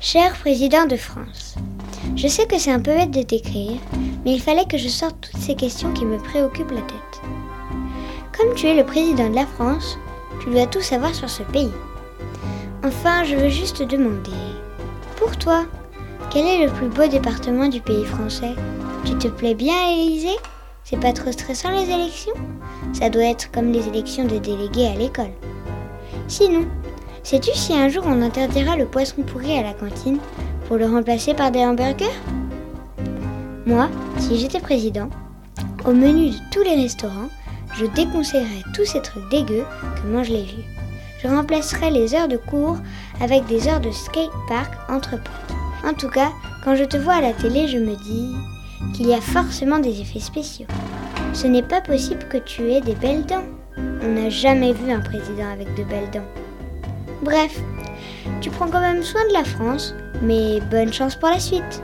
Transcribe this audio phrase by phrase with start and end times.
[0.00, 1.56] Cher président de France,
[2.16, 3.78] je sais que c'est un peu bête de t'écrire,
[4.24, 7.20] mais il fallait que je sorte toutes ces questions qui me préoccupent la tête.
[8.34, 9.98] Comme tu es le président de la France,
[10.42, 11.72] tu dois tout savoir sur ce pays.
[12.82, 14.30] Enfin, je veux juste te demander,
[15.16, 15.66] pour toi,
[16.30, 18.54] quel est le plus beau département du pays français?
[19.04, 19.92] Tu te plais bien à
[20.88, 22.34] C'est pas trop stressant les élections?
[22.92, 25.32] Ça doit être comme les élections de délégués à l'école.
[26.28, 26.64] Sinon,
[27.24, 30.20] sais-tu si un jour on interdira le poisson pourri à la cantine
[30.68, 32.06] pour le remplacer par des hamburgers?
[33.66, 35.08] Moi, si j'étais président,
[35.84, 37.30] au menu de tous les restaurants,
[37.74, 39.64] je déconseillerais tous ces trucs dégueux
[39.96, 40.64] que mangent les vieux.
[41.20, 42.76] Je remplacerais les heures de cours
[43.20, 45.56] avec des heures de skate-park entre potes.
[45.84, 46.30] En tout cas,
[46.62, 48.36] quand je te vois à la télé, je me dis
[48.94, 50.66] qu'il y a forcément des effets spéciaux.
[51.32, 53.44] Ce n'est pas possible que tu aies des belles dents.
[53.76, 56.26] On n'a jamais vu un président avec de belles dents.
[57.22, 57.60] Bref,
[58.40, 61.82] tu prends quand même soin de la France, mais bonne chance pour la suite.